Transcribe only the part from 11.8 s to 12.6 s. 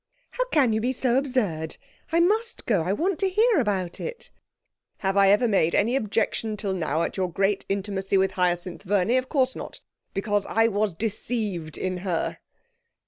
her.'